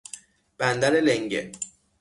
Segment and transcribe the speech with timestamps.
[0.57, 1.51] بندر لنگه